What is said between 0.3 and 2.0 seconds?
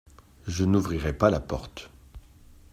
Je n’ouvrirai pas la porte.